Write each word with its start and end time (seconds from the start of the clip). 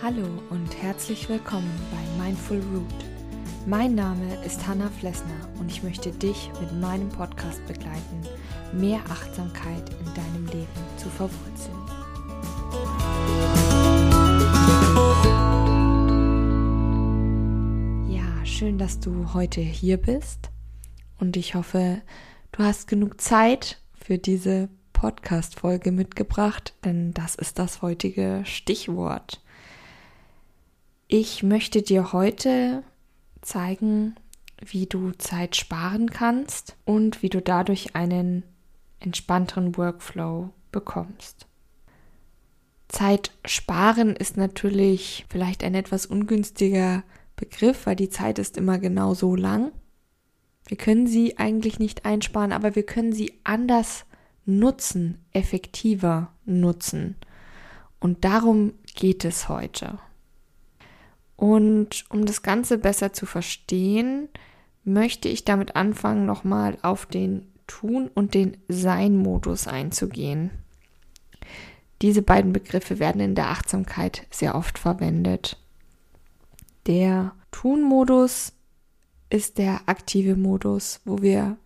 Hallo 0.00 0.26
und 0.50 0.80
herzlich 0.80 1.28
willkommen 1.28 1.70
bei 1.90 2.24
Mindful 2.24 2.62
Root. 2.72 2.86
Mein 3.66 3.96
Name 3.96 4.42
ist 4.44 4.64
Hanna 4.66 4.88
Flessner 4.88 5.48
und 5.58 5.70
ich 5.70 5.82
möchte 5.82 6.12
dich 6.12 6.50
mit 6.60 6.72
meinem 6.80 7.08
Podcast 7.08 7.60
begleiten, 7.66 8.22
mehr 8.72 9.00
Achtsamkeit 9.10 9.90
in 9.90 10.14
deinem 10.14 10.46
Leben 10.46 10.68
zu 10.96 11.08
verwurzeln. 11.10 11.76
Ja, 18.08 18.46
schön, 18.46 18.78
dass 18.78 19.00
du 19.00 19.34
heute 19.34 19.60
hier 19.60 19.96
bist 19.96 20.50
und 21.18 21.36
ich 21.36 21.54
hoffe, 21.54 22.02
du 22.52 22.62
hast 22.62 22.88
genug 22.88 23.20
Zeit 23.20 23.80
für 23.94 24.18
diese 24.18 24.68
Podcast-Folge 24.92 25.92
mitgebracht, 25.92 26.74
denn 26.84 27.12
das 27.14 27.34
ist 27.34 27.58
das 27.58 27.82
heutige 27.82 28.42
Stichwort. 28.44 29.40
Ich 31.06 31.42
möchte 31.42 31.82
dir 31.82 32.12
heute 32.12 32.82
zeigen, 33.42 34.16
wie 34.64 34.86
du 34.86 35.12
Zeit 35.12 35.56
sparen 35.56 36.10
kannst 36.10 36.76
und 36.84 37.22
wie 37.22 37.28
du 37.28 37.40
dadurch 37.40 37.94
einen 37.94 38.42
entspannteren 39.00 39.76
Workflow 39.76 40.50
bekommst. 40.72 41.46
Zeit 42.88 43.30
sparen 43.44 44.16
ist 44.16 44.36
natürlich 44.36 45.26
vielleicht 45.28 45.62
ein 45.62 45.74
etwas 45.74 46.06
ungünstiger 46.06 47.04
Begriff, 47.36 47.86
weil 47.86 47.96
die 47.96 48.08
Zeit 48.08 48.38
ist 48.38 48.56
immer 48.56 48.78
genau 48.78 49.14
so 49.14 49.36
lang. 49.36 49.72
Wir 50.68 50.76
können 50.76 51.06
sie 51.06 51.38
eigentlich 51.38 51.78
nicht 51.78 52.04
einsparen, 52.04 52.52
aber 52.52 52.76
wir 52.76 52.84
können 52.84 53.12
sie 53.12 53.32
anders 53.42 54.04
nutzen, 54.44 55.18
effektiver 55.32 56.30
nutzen. 56.44 57.16
Und 58.00 58.24
darum 58.24 58.74
geht 58.94 59.24
es 59.24 59.48
heute. 59.48 59.98
Und 61.36 62.04
um 62.10 62.26
das 62.26 62.42
Ganze 62.42 62.78
besser 62.78 63.12
zu 63.12 63.24
verstehen, 63.24 64.28
möchte 64.84 65.28
ich 65.28 65.44
damit 65.44 65.74
anfangen, 65.74 66.26
nochmal 66.26 66.78
auf 66.82 67.06
den 67.06 67.46
Tun- 67.66 68.10
und 68.14 68.34
den 68.34 68.56
Sein-Modus 68.68 69.68
einzugehen. 69.68 70.50
Diese 72.02 72.22
beiden 72.22 72.52
Begriffe 72.52 72.98
werden 72.98 73.20
in 73.20 73.34
der 73.34 73.48
Achtsamkeit 73.48 74.26
sehr 74.30 74.54
oft 74.54 74.78
verwendet. 74.78 75.58
Der 76.86 77.32
Tun-Modus 77.50 78.52
ist 79.30 79.58
der 79.58 79.82
aktive 79.86 80.36
Modus, 80.36 81.00
wo 81.04 81.20
wir 81.22 81.56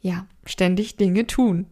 ja 0.00 0.26
ständig 0.44 0.96
Dinge 0.96 1.26
tun. 1.26 1.66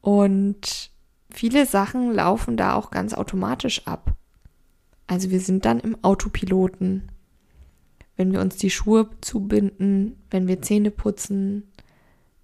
Und 0.00 0.90
viele 1.30 1.66
Sachen 1.66 2.12
laufen 2.12 2.56
da 2.56 2.74
auch 2.74 2.90
ganz 2.90 3.12
automatisch 3.14 3.86
ab. 3.86 4.14
Also 5.06 5.30
wir 5.30 5.40
sind 5.40 5.64
dann 5.64 5.80
im 5.80 6.02
Autopiloten. 6.02 7.10
Wenn 8.16 8.32
wir 8.32 8.40
uns 8.40 8.56
die 8.56 8.70
Schuhe 8.70 9.08
zubinden, 9.20 10.16
wenn 10.30 10.46
wir 10.46 10.62
Zähne 10.62 10.90
putzen, 10.90 11.64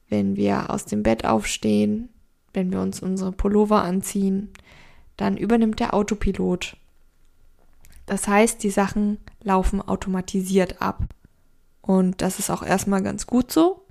wenn 0.09 0.37
wir 0.37 0.71
aus 0.71 0.85
dem 0.85 1.03
Bett 1.03 1.25
aufstehen, 1.25 2.09
wenn 2.53 2.73
wir 2.73 2.81
uns 2.81 3.01
unsere 3.01 3.33
Pullover 3.33 3.83
anziehen, 3.83 4.51
dann 5.17 5.37
übernimmt 5.37 5.81
der 5.81 5.95
Autopilot. 5.95 6.77
Das 8.07 8.29
heißt, 8.29 8.63
die 8.63 8.71
Sachen 8.71 9.19
laufen 9.43 9.83
automatisiert 9.83 10.81
ab. 10.81 11.05
Und 11.87 12.21
das 12.21 12.39
ist 12.39 12.51
auch 12.51 12.63
erstmal 12.63 13.03
ganz 13.03 13.27
gut 13.27 13.53
so, 13.53 13.85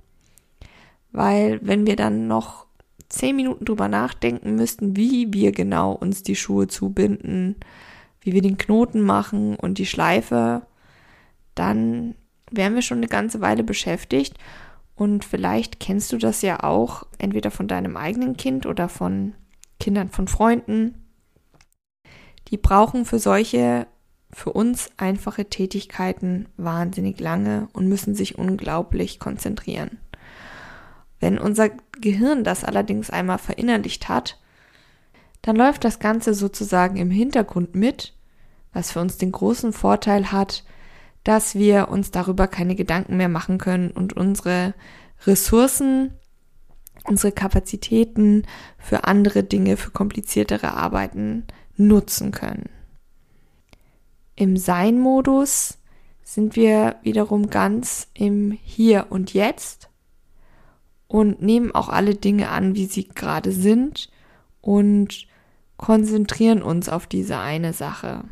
weil 1.12 1.60
wenn 1.62 1.86
wir 1.86 1.96
dann 1.96 2.26
noch 2.26 2.66
zehn 3.08 3.36
Minuten 3.36 3.64
drüber 3.64 3.88
nachdenken 3.88 4.54
müssten, 4.56 4.96
wie 4.96 5.32
wir 5.32 5.52
genau 5.52 5.92
uns 5.92 6.22
die 6.22 6.36
Schuhe 6.36 6.68
zubinden, 6.68 7.56
wie 8.20 8.32
wir 8.32 8.42
den 8.42 8.58
Knoten 8.58 9.00
machen 9.00 9.56
und 9.56 9.78
die 9.78 9.86
Schleife, 9.86 10.62
dann 11.54 12.14
wären 12.50 12.74
wir 12.74 12.82
schon 12.82 12.98
eine 12.98 13.08
ganze 13.08 13.40
Weile 13.40 13.64
beschäftigt. 13.64 14.34
Und 14.94 15.24
vielleicht 15.24 15.80
kennst 15.80 16.12
du 16.12 16.18
das 16.18 16.42
ja 16.42 16.62
auch, 16.62 17.04
entweder 17.18 17.50
von 17.50 17.68
deinem 17.68 17.96
eigenen 17.96 18.36
Kind 18.36 18.66
oder 18.66 18.88
von 18.88 19.34
Kindern 19.78 20.08
von 20.08 20.26
Freunden. 20.26 21.06
Die 22.48 22.56
brauchen 22.56 23.04
für 23.04 23.18
solche, 23.18 23.86
für 24.36 24.52
uns 24.52 24.90
einfache 24.98 25.46
Tätigkeiten 25.46 26.46
wahnsinnig 26.58 27.18
lange 27.20 27.68
und 27.72 27.88
müssen 27.88 28.14
sich 28.14 28.36
unglaublich 28.36 29.18
konzentrieren. 29.18 29.98
Wenn 31.18 31.38
unser 31.38 31.70
Gehirn 31.98 32.44
das 32.44 32.62
allerdings 32.62 33.08
einmal 33.08 33.38
verinnerlicht 33.38 34.10
hat, 34.10 34.38
dann 35.40 35.56
läuft 35.56 35.84
das 35.84 36.00
Ganze 36.00 36.34
sozusagen 36.34 36.98
im 36.98 37.10
Hintergrund 37.10 37.74
mit, 37.74 38.12
was 38.74 38.92
für 38.92 39.00
uns 39.00 39.16
den 39.16 39.32
großen 39.32 39.72
Vorteil 39.72 40.30
hat, 40.32 40.64
dass 41.24 41.54
wir 41.54 41.88
uns 41.88 42.10
darüber 42.10 42.46
keine 42.46 42.74
Gedanken 42.74 43.16
mehr 43.16 43.30
machen 43.30 43.56
können 43.56 43.90
und 43.90 44.12
unsere 44.12 44.74
Ressourcen, 45.26 46.12
unsere 47.04 47.32
Kapazitäten 47.32 48.42
für 48.76 49.04
andere 49.04 49.44
Dinge, 49.44 49.78
für 49.78 49.92
kompliziertere 49.92 50.74
Arbeiten 50.74 51.46
nutzen 51.78 52.32
können. 52.32 52.75
Im 54.36 54.58
Sein-Modus 54.58 55.78
sind 56.22 56.56
wir 56.56 56.96
wiederum 57.02 57.48
ganz 57.48 58.08
im 58.12 58.50
Hier 58.50 59.06
und 59.08 59.32
Jetzt 59.32 59.88
und 61.08 61.40
nehmen 61.40 61.74
auch 61.74 61.88
alle 61.88 62.14
Dinge 62.14 62.50
an, 62.50 62.74
wie 62.74 62.84
sie 62.84 63.08
gerade 63.08 63.50
sind 63.50 64.10
und 64.60 65.26
konzentrieren 65.78 66.62
uns 66.62 66.90
auf 66.90 67.06
diese 67.06 67.38
eine 67.38 67.72
Sache. 67.72 68.24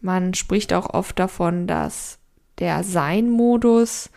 Man 0.00 0.34
spricht 0.34 0.72
auch 0.72 0.92
oft 0.92 1.16
davon, 1.20 1.68
dass 1.68 2.18
der 2.58 2.82
Sein-Modus 2.82 4.10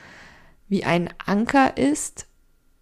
wie 0.68 0.84
ein 0.84 1.10
Anker 1.24 1.78
ist 1.78 2.26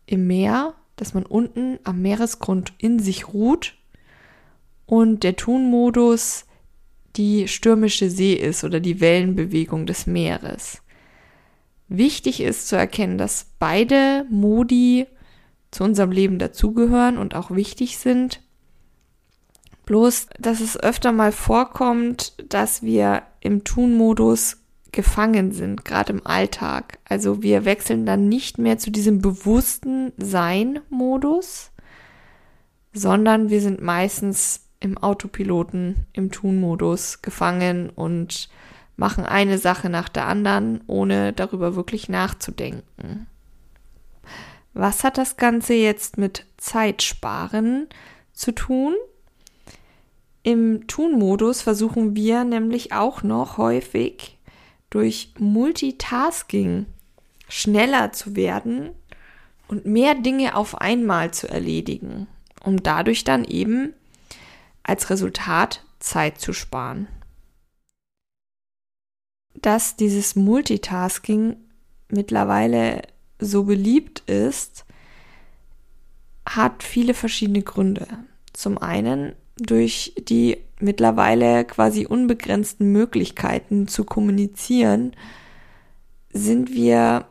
im 0.05 0.27
Meer, 0.27 0.73
dass 0.95 1.13
man 1.13 1.25
unten 1.25 1.79
am 1.83 2.01
Meeresgrund 2.01 2.73
in 2.77 2.99
sich 2.99 3.33
ruht 3.33 3.75
und 4.85 5.23
der 5.23 5.35
Tun-Modus 5.35 6.45
die 7.15 7.47
stürmische 7.47 8.09
See 8.09 8.33
ist 8.33 8.63
oder 8.63 8.79
die 8.79 9.01
Wellenbewegung 9.01 9.85
des 9.85 10.07
Meeres. 10.07 10.81
Wichtig 11.87 12.41
ist 12.41 12.67
zu 12.67 12.77
erkennen, 12.77 13.17
dass 13.17 13.47
beide 13.59 14.25
Modi 14.29 15.07
zu 15.71 15.83
unserem 15.83 16.11
Leben 16.11 16.39
dazugehören 16.39 17.17
und 17.17 17.35
auch 17.35 17.51
wichtig 17.51 17.97
sind. 17.97 18.41
Bloß, 19.85 20.27
dass 20.39 20.61
es 20.61 20.77
öfter 20.77 21.11
mal 21.11 21.31
vorkommt, 21.31 22.33
dass 22.47 22.81
wir 22.83 23.23
im 23.41 23.63
Tun-Modus 23.63 24.57
gefangen 24.91 25.51
sind, 25.51 25.83
gerade 25.85 26.13
im 26.13 26.25
Alltag. 26.25 26.99
Also 27.05 27.41
wir 27.41 27.65
wechseln 27.65 28.05
dann 28.05 28.29
nicht 28.29 28.57
mehr 28.57 28.77
zu 28.77 28.91
diesem 28.91 29.21
bewussten 29.21 30.11
Sein-Modus, 30.17 31.71
sondern 32.93 33.49
wir 33.49 33.61
sind 33.61 33.81
meistens 33.81 34.61
im 34.81 34.97
Autopiloten, 34.97 36.07
im 36.11 36.31
Tun-Modus 36.31 37.21
gefangen 37.21 37.89
und 37.89 38.49
machen 38.97 39.25
eine 39.25 39.57
Sache 39.57 39.89
nach 39.89 40.09
der 40.09 40.27
anderen, 40.27 40.81
ohne 40.87 41.31
darüber 41.31 41.75
wirklich 41.75 42.09
nachzudenken. 42.09 43.27
Was 44.73 45.03
hat 45.03 45.17
das 45.17 45.37
Ganze 45.37 45.73
jetzt 45.73 46.17
mit 46.17 46.45
Zeitsparen 46.57 47.87
zu 48.33 48.51
tun? 48.51 48.95
Im 50.43 50.87
Tun-Modus 50.87 51.61
versuchen 51.61 52.15
wir 52.15 52.43
nämlich 52.43 52.93
auch 52.93 53.21
noch 53.21 53.57
häufig 53.57 54.37
durch 54.89 55.33
Multitasking 55.37 56.87
schneller 57.47 58.11
zu 58.13 58.35
werden 58.35 58.91
und 59.67 59.85
mehr 59.85 60.15
Dinge 60.15 60.55
auf 60.55 60.81
einmal 60.81 61.31
zu 61.31 61.47
erledigen, 61.47 62.27
um 62.63 62.81
dadurch 62.81 63.23
dann 63.23 63.43
eben 63.45 63.93
als 64.83 65.09
Resultat 65.09 65.83
Zeit 65.99 66.39
zu 66.39 66.53
sparen 66.53 67.07
dass 69.53 69.95
dieses 69.95 70.35
Multitasking 70.35 71.57
mittlerweile 72.09 73.01
so 73.39 73.63
beliebt 73.63 74.21
ist, 74.27 74.85
hat 76.45 76.83
viele 76.83 77.13
verschiedene 77.13 77.61
Gründe. 77.61 78.07
Zum 78.53 78.77
einen 78.77 79.33
durch 79.57 80.13
die 80.17 80.57
mittlerweile 80.79 81.65
quasi 81.65 82.05
unbegrenzten 82.05 82.91
Möglichkeiten 82.91 83.87
zu 83.87 84.03
kommunizieren, 84.03 85.15
sind 86.33 86.71
wir 86.71 87.25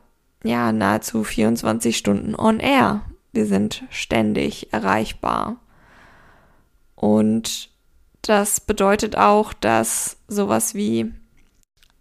ja 0.44 0.72
nahezu 0.72 1.24
24 1.24 1.96
Stunden 1.96 2.34
on 2.34 2.60
air. 2.60 3.02
Wir 3.32 3.46
sind 3.46 3.84
ständig 3.90 4.72
erreichbar. 4.72 5.56
Und 7.00 7.70
das 8.20 8.60
bedeutet 8.60 9.16
auch, 9.16 9.54
dass 9.54 10.18
sowas 10.28 10.74
wie 10.74 11.10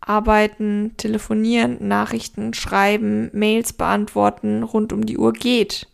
arbeiten, 0.01 0.91
telefonieren, 0.97 1.87
Nachrichten 1.87 2.53
schreiben, 2.53 3.29
Mails 3.31 3.71
beantworten 3.71 4.61
rund 4.61 4.91
um 4.91 5.05
die 5.05 5.17
Uhr 5.17 5.31
geht. 5.31 5.87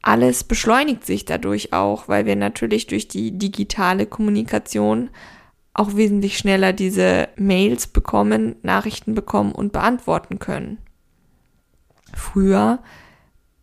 Alles 0.00 0.44
beschleunigt 0.44 1.04
sich 1.04 1.24
dadurch 1.24 1.72
auch, 1.72 2.06
weil 2.06 2.24
wir 2.24 2.36
natürlich 2.36 2.86
durch 2.86 3.08
die 3.08 3.36
digitale 3.36 4.06
Kommunikation 4.06 5.10
auch 5.72 5.96
wesentlich 5.96 6.38
schneller 6.38 6.72
diese 6.72 7.30
Mails 7.34 7.88
bekommen, 7.88 8.54
Nachrichten 8.62 9.16
bekommen 9.16 9.50
und 9.50 9.72
beantworten 9.72 10.38
können. 10.38 10.78
Früher 12.14 12.78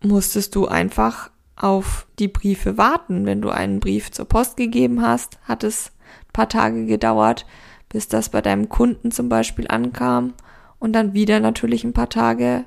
musstest 0.04 0.56
du 0.56 0.68
einfach 0.68 1.32
auf 1.62 2.08
die 2.20 2.28
Briefe 2.28 2.78
warten. 2.78 3.26
Wenn 3.26 3.42
du 3.42 3.50
einen 3.50 3.80
Brief 3.80 4.12
zur 4.12 4.26
Post 4.26 4.58
gegeben 4.58 5.02
hast, 5.02 5.40
hat 5.44 5.64
es 5.64 5.92
ein 6.28 6.34
paar 6.34 6.50
Tage 6.50 6.86
gedauert, 6.86 7.46
bis 7.90 8.08
das 8.08 8.30
bei 8.30 8.42
deinem 8.42 8.70
Kunden 8.70 9.12
zum 9.12 9.30
Beispiel 9.30 9.68
ankam 9.68 10.34
und 10.80 10.94
dann 10.94 11.14
wieder 11.14 11.40
natürlich 11.40 11.84
ein 11.84 11.94
paar 11.94 12.10
Tage, 12.10 12.66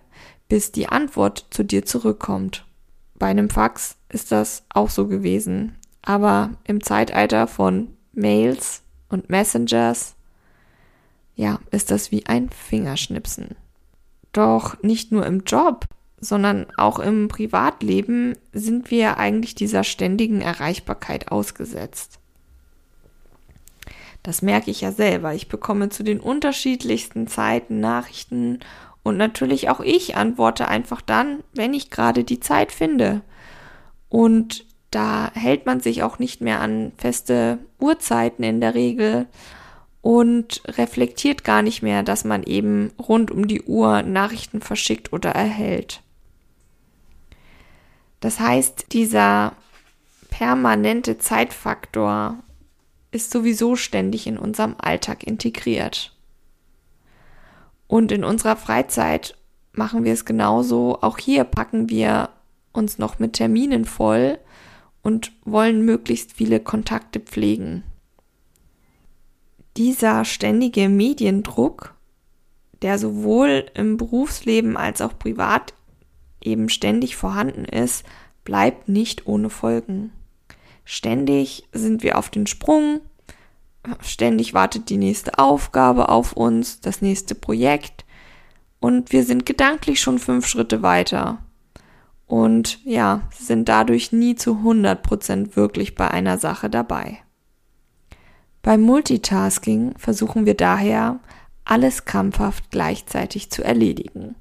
bis 0.48 0.72
die 0.72 0.88
Antwort 0.88 1.46
zu 1.50 1.64
dir 1.64 1.84
zurückkommt. 1.84 2.64
Bei 3.16 3.26
einem 3.26 3.50
Fax 3.50 3.96
ist 4.08 4.32
das 4.32 4.64
auch 4.68 4.90
so 4.90 5.06
gewesen. 5.06 5.76
Aber 6.02 6.50
im 6.64 6.82
Zeitalter 6.82 7.46
von 7.46 7.88
Mails 8.12 8.82
und 9.08 9.30
Messengers, 9.30 10.14
ja, 11.34 11.58
ist 11.70 11.90
das 11.90 12.12
wie 12.12 12.26
ein 12.26 12.50
Fingerschnipsen. 12.50 13.56
Doch 14.32 14.82
nicht 14.82 15.10
nur 15.10 15.24
im 15.26 15.44
Job, 15.44 15.86
sondern 16.24 16.66
auch 16.76 16.98
im 16.98 17.28
Privatleben 17.28 18.36
sind 18.52 18.90
wir 18.90 19.18
eigentlich 19.18 19.54
dieser 19.54 19.84
ständigen 19.84 20.40
Erreichbarkeit 20.40 21.30
ausgesetzt. 21.30 22.18
Das 24.22 24.40
merke 24.40 24.70
ich 24.70 24.80
ja 24.80 24.90
selber. 24.90 25.34
Ich 25.34 25.48
bekomme 25.48 25.90
zu 25.90 26.02
den 26.02 26.18
unterschiedlichsten 26.18 27.26
Zeiten 27.26 27.80
Nachrichten 27.80 28.60
und 29.02 29.18
natürlich 29.18 29.68
auch 29.68 29.80
ich 29.80 30.16
antworte 30.16 30.66
einfach 30.66 31.02
dann, 31.02 31.44
wenn 31.52 31.74
ich 31.74 31.90
gerade 31.90 32.24
die 32.24 32.40
Zeit 32.40 32.72
finde. 32.72 33.20
Und 34.08 34.64
da 34.90 35.30
hält 35.34 35.66
man 35.66 35.80
sich 35.80 36.02
auch 36.02 36.18
nicht 36.18 36.40
mehr 36.40 36.60
an 36.60 36.92
feste 36.96 37.58
Uhrzeiten 37.78 38.44
in 38.44 38.62
der 38.62 38.74
Regel 38.74 39.26
und 40.00 40.62
reflektiert 40.68 41.44
gar 41.44 41.62
nicht 41.62 41.82
mehr, 41.82 42.02
dass 42.02 42.24
man 42.24 42.44
eben 42.44 42.92
rund 42.98 43.30
um 43.30 43.46
die 43.46 43.62
Uhr 43.62 44.02
Nachrichten 44.02 44.60
verschickt 44.60 45.12
oder 45.12 45.30
erhält. 45.30 46.03
Das 48.24 48.40
heißt, 48.40 48.86
dieser 48.92 49.52
permanente 50.30 51.18
Zeitfaktor 51.18 52.38
ist 53.10 53.30
sowieso 53.30 53.76
ständig 53.76 54.26
in 54.26 54.38
unserem 54.38 54.76
Alltag 54.78 55.24
integriert. 55.24 56.16
Und 57.86 58.10
in 58.12 58.24
unserer 58.24 58.56
Freizeit 58.56 59.36
machen 59.72 60.04
wir 60.04 60.14
es 60.14 60.24
genauso. 60.24 61.02
Auch 61.02 61.18
hier 61.18 61.44
packen 61.44 61.90
wir 61.90 62.30
uns 62.72 62.96
noch 62.96 63.18
mit 63.18 63.34
Terminen 63.34 63.84
voll 63.84 64.38
und 65.02 65.32
wollen 65.44 65.84
möglichst 65.84 66.32
viele 66.32 66.60
Kontakte 66.60 67.20
pflegen. 67.20 67.82
Dieser 69.76 70.24
ständige 70.24 70.88
Mediendruck, 70.88 71.94
der 72.80 72.98
sowohl 72.98 73.66
im 73.74 73.98
Berufsleben 73.98 74.78
als 74.78 75.02
auch 75.02 75.18
privat 75.18 75.74
eben 76.44 76.68
ständig 76.68 77.16
vorhanden 77.16 77.64
ist, 77.64 78.04
bleibt 78.44 78.88
nicht 78.88 79.26
ohne 79.26 79.50
Folgen. 79.50 80.12
Ständig 80.84 81.68
sind 81.72 82.02
wir 82.02 82.18
auf 82.18 82.28
den 82.28 82.46
Sprung, 82.46 83.00
ständig 84.00 84.54
wartet 84.54 84.90
die 84.90 84.98
nächste 84.98 85.38
Aufgabe 85.38 86.08
auf 86.08 86.34
uns, 86.34 86.80
das 86.80 87.02
nächste 87.02 87.34
Projekt 87.34 88.04
und 88.80 89.12
wir 89.12 89.24
sind 89.24 89.46
gedanklich 89.46 90.00
schon 90.00 90.18
fünf 90.18 90.46
Schritte 90.46 90.82
weiter 90.82 91.38
und 92.26 92.84
ja, 92.84 93.22
sind 93.30 93.68
dadurch 93.68 94.12
nie 94.12 94.34
zu 94.34 94.62
100% 94.64 95.56
wirklich 95.56 95.94
bei 95.94 96.10
einer 96.10 96.38
Sache 96.38 96.68
dabei. 96.68 97.18
Beim 98.62 98.80
Multitasking 98.80 99.94
versuchen 99.98 100.46
wir 100.46 100.54
daher, 100.54 101.20
alles 101.64 102.04
krampfhaft 102.04 102.70
gleichzeitig 102.70 103.50
zu 103.50 103.62
erledigen. 103.62 104.36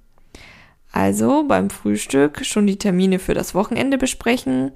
Also 0.93 1.43
beim 1.45 1.71
Frühstück 1.71 2.45
schon 2.45 2.67
die 2.67 2.77
Termine 2.77 3.17
für 3.17 3.33
das 3.33 3.55
Wochenende 3.55 3.97
besprechen, 3.97 4.71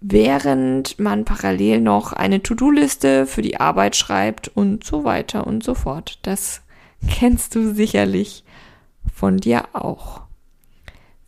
während 0.00 0.98
man 1.00 1.24
parallel 1.24 1.80
noch 1.80 2.12
eine 2.12 2.42
To-Do-Liste 2.42 3.26
für 3.26 3.40
die 3.40 3.58
Arbeit 3.58 3.96
schreibt 3.96 4.48
und 4.48 4.84
so 4.84 5.04
weiter 5.04 5.46
und 5.46 5.64
so 5.64 5.74
fort. 5.74 6.18
Das 6.22 6.60
kennst 7.08 7.54
du 7.54 7.72
sicherlich 7.72 8.44
von 9.12 9.38
dir 9.38 9.64
auch. 9.72 10.20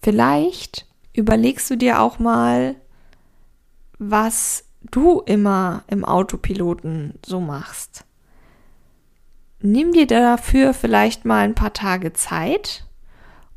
Vielleicht 0.03 0.87
überlegst 1.15 1.71
du 1.71 1.77
dir 1.77 2.03
auch 2.03 2.19
mal, 2.19 2.77
was 3.99 4.65
du 4.83 5.23
immer 5.25 5.83
im 5.87 6.05
Autopiloten 6.05 7.15
so 7.25 7.41
machst. 7.41 8.05
Nimm 9.61 9.93
dir 9.93 10.07
dafür 10.07 10.75
vielleicht 10.75 11.25
mal 11.25 11.39
ein 11.39 11.55
paar 11.55 11.73
Tage 11.73 12.13
Zeit 12.13 12.85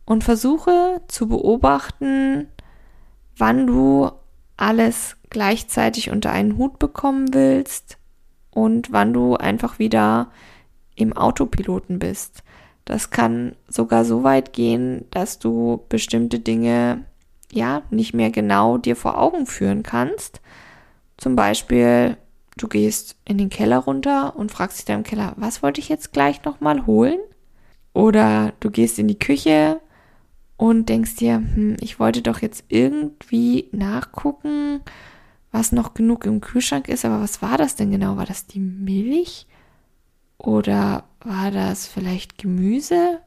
und 0.07 0.23
versuche 0.23 1.01
zu 1.09 1.27
beobachten, 1.27 2.47
wann 3.35 3.67
du 3.67 4.09
alles 4.55 5.17
gleichzeitig 5.29 6.09
unter 6.09 6.31
einen 6.31 6.57
Hut 6.57 6.79
bekommen 6.79 7.33
willst 7.33 7.97
und 8.49 8.91
wann 8.91 9.13
du 9.13 9.35
einfach 9.35 9.79
wieder 9.79 10.31
im 10.95 11.13
Autopiloten 11.13 11.99
bist. 11.99 12.43
Das 12.85 13.09
kann 13.09 13.55
sogar 13.67 14.05
so 14.05 14.23
weit 14.23 14.53
gehen, 14.53 15.05
dass 15.11 15.39
du 15.39 15.83
bestimmte 15.89 16.39
Dinge 16.39 17.03
ja 17.51 17.81
nicht 17.91 18.13
mehr 18.13 18.31
genau 18.31 18.77
dir 18.77 18.95
vor 18.95 19.19
Augen 19.19 19.45
führen 19.45 19.83
kannst. 19.83 20.39
Zum 21.17 21.35
Beispiel, 21.35 22.15
du 22.55 22.69
gehst 22.69 23.17
in 23.25 23.37
den 23.37 23.49
Keller 23.49 23.79
runter 23.79 24.37
und 24.37 24.53
fragst 24.53 24.79
dich 24.79 24.85
da 24.85 24.95
im 24.95 25.03
Keller, 25.03 25.33
was 25.35 25.61
wollte 25.61 25.81
ich 25.81 25.89
jetzt 25.89 26.13
gleich 26.13 26.45
nochmal 26.45 26.85
holen? 26.85 27.19
Oder 27.93 28.53
du 28.61 28.71
gehst 28.71 28.99
in 28.99 29.09
die 29.09 29.19
Küche 29.19 29.81
und 30.57 30.89
denkst 30.89 31.15
dir, 31.15 31.35
hm, 31.35 31.77
ich 31.79 31.99
wollte 31.99 32.21
doch 32.21 32.41
jetzt 32.41 32.65
irgendwie 32.67 33.69
nachgucken, 33.71 34.81
was 35.51 35.71
noch 35.71 35.93
genug 35.93 36.25
im 36.25 36.41
Kühlschrank 36.41 36.89
ist, 36.89 37.05
aber 37.05 37.21
was 37.21 37.41
war 37.41 37.57
das 37.57 37.75
denn 37.75 37.91
genau? 37.91 38.17
War 38.17 38.25
das 38.25 38.47
die 38.47 38.59
Milch? 38.59 39.47
Oder 40.37 41.05
war 41.21 41.51
das 41.51 41.87
vielleicht 41.87 42.37
Gemüse? 42.37 43.21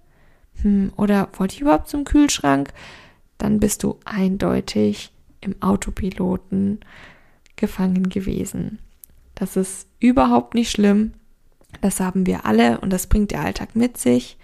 Hm, 0.62 0.92
oder 0.96 1.28
wollte 1.38 1.54
ich 1.54 1.60
überhaupt 1.60 1.88
zum 1.88 2.04
Kühlschrank? 2.04 2.72
Dann 3.38 3.58
bist 3.60 3.82
du 3.82 3.98
eindeutig 4.04 5.12
im 5.40 5.60
Autopiloten 5.62 6.80
gefangen 7.56 8.08
gewesen. 8.08 8.78
Das 9.34 9.56
ist 9.56 9.88
überhaupt 9.98 10.54
nicht 10.54 10.70
schlimm. 10.70 11.14
Das 11.80 12.00
haben 12.00 12.26
wir 12.26 12.44
alle 12.44 12.80
und 12.80 12.92
das 12.92 13.06
bringt 13.06 13.30
der 13.30 13.40
Alltag 13.40 13.74
mit 13.74 13.96
sich. 13.96 14.36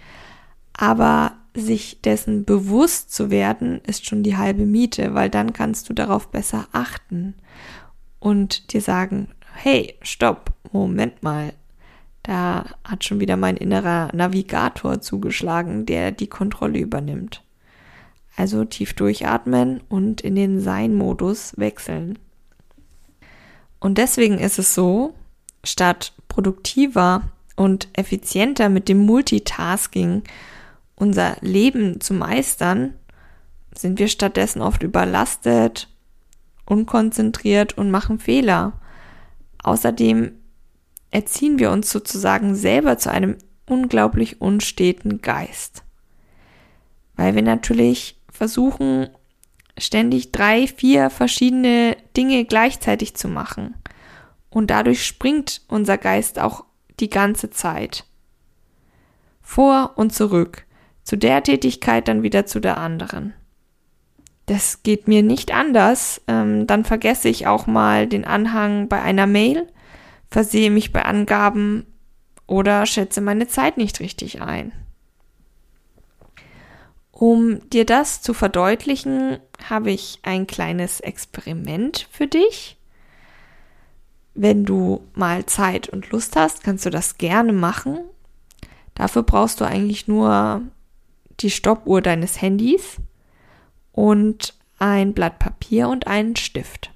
Aber 0.73 1.33
sich 1.59 2.01
dessen 2.01 2.45
bewusst 2.45 3.13
zu 3.13 3.31
werden, 3.31 3.81
ist 3.85 4.05
schon 4.05 4.23
die 4.23 4.37
halbe 4.37 4.65
Miete, 4.65 5.13
weil 5.13 5.29
dann 5.29 5.53
kannst 5.53 5.89
du 5.89 5.93
darauf 5.93 6.29
besser 6.29 6.67
achten 6.71 7.33
und 8.19 8.73
dir 8.73 8.81
sagen, 8.81 9.29
hey, 9.53 9.95
stopp, 10.01 10.53
Moment 10.71 11.23
mal, 11.23 11.53
da 12.23 12.65
hat 12.83 13.05
schon 13.05 13.19
wieder 13.19 13.37
mein 13.37 13.57
innerer 13.57 14.09
Navigator 14.13 15.01
zugeschlagen, 15.01 15.85
der 15.85 16.11
die 16.11 16.27
Kontrolle 16.27 16.79
übernimmt. 16.79 17.43
Also 18.35 18.65
tief 18.65 18.93
durchatmen 18.93 19.81
und 19.89 20.21
in 20.21 20.35
den 20.35 20.59
Sein-Modus 20.59 21.53
wechseln. 21.57 22.19
Und 23.79 23.97
deswegen 23.97 24.37
ist 24.37 24.59
es 24.59 24.75
so, 24.75 25.15
statt 25.63 26.13
produktiver 26.27 27.23
und 27.55 27.87
effizienter 27.93 28.69
mit 28.69 28.89
dem 28.89 28.99
Multitasking 28.99 30.23
unser 30.97 31.37
Leben 31.41 32.01
zu 32.01 32.13
meistern, 32.13 32.93
sind 33.73 33.99
wir 33.99 34.07
stattdessen 34.09 34.61
oft 34.61 34.83
überlastet, 34.83 35.87
unkonzentriert 36.65 37.77
und 37.77 37.91
machen 37.91 38.19
Fehler. 38.19 38.73
Außerdem 39.63 40.33
erziehen 41.11 41.59
wir 41.59 41.71
uns 41.71 41.89
sozusagen 41.91 42.55
selber 42.55 42.97
zu 42.97 43.11
einem 43.11 43.37
unglaublich 43.67 44.41
unsteten 44.41 45.21
Geist. 45.21 45.83
Weil 47.15 47.35
wir 47.35 47.43
natürlich 47.43 48.19
versuchen, 48.31 49.09
ständig 49.77 50.31
drei, 50.31 50.67
vier 50.67 51.09
verschiedene 51.09 51.95
Dinge 52.15 52.45
gleichzeitig 52.45 53.15
zu 53.15 53.27
machen. 53.27 53.75
Und 54.49 54.71
dadurch 54.71 55.05
springt 55.05 55.61
unser 55.67 55.97
Geist 55.97 56.39
auch 56.39 56.65
die 56.99 57.09
ganze 57.09 57.51
Zeit. 57.51 58.05
Vor 59.41 59.93
und 59.95 60.13
zurück 60.13 60.66
zu 61.07 61.15
der 61.15 61.41
Tätigkeit 61.41 62.09
dann 62.09 62.21
wieder 62.21 62.45
zu 62.45 62.59
der 62.59 62.77
anderen. 62.77 63.33
Das 64.45 64.83
geht 64.83 65.07
mir 65.07 65.23
nicht 65.23 65.53
anders. 65.53 66.21
Ähm, 66.27 66.67
dann 66.67 66.83
vergesse 66.83 67.29
ich 67.29 67.47
auch 67.47 67.65
mal 67.65 68.07
den 68.07 68.25
Anhang 68.25 68.89
bei 68.89 69.01
einer 69.01 69.25
Mail, 69.25 69.67
versehe 70.29 70.69
mich 70.69 70.91
bei 70.91 71.05
Angaben 71.05 71.85
oder 72.45 72.85
schätze 72.85 73.21
meine 73.21 73.47
Zeit 73.47 73.77
nicht 73.77 74.01
richtig 74.01 74.41
ein. 74.41 74.73
Um 77.11 77.69
dir 77.69 77.85
das 77.85 78.21
zu 78.21 78.33
verdeutlichen, 78.33 79.37
habe 79.69 79.91
ich 79.91 80.19
ein 80.23 80.45
kleines 80.45 80.99
Experiment 80.99 82.09
für 82.11 82.27
dich. 82.27 82.77
Wenn 84.33 84.65
du 84.65 85.05
mal 85.13 85.45
Zeit 85.45 85.87
und 85.87 86.09
Lust 86.11 86.35
hast, 86.35 86.65
kannst 86.65 86.85
du 86.85 86.89
das 86.89 87.17
gerne 87.17 87.53
machen. 87.53 87.97
Dafür 88.93 89.23
brauchst 89.23 89.61
du 89.61 89.65
eigentlich 89.65 90.09
nur 90.09 90.63
die 91.39 91.51
Stoppuhr 91.51 92.01
deines 92.01 92.41
Handys 92.41 92.97
und 93.91 94.53
ein 94.79 95.13
Blatt 95.13 95.39
Papier 95.39 95.89
und 95.89 96.07
einen 96.07 96.35
Stift. 96.35 96.91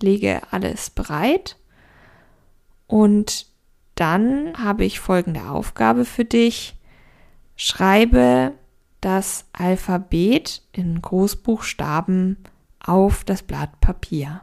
Lege 0.00 0.42
alles 0.50 0.90
bereit 0.90 1.56
und 2.86 3.46
dann 3.94 4.56
habe 4.58 4.84
ich 4.84 5.00
folgende 5.00 5.48
Aufgabe 5.48 6.04
für 6.04 6.24
dich. 6.24 6.76
Schreibe 7.56 8.52
das 9.00 9.46
Alphabet 9.52 10.62
in 10.72 11.00
Großbuchstaben 11.00 12.36
auf 12.80 13.24
das 13.24 13.42
Blatt 13.42 13.80
Papier. 13.80 14.42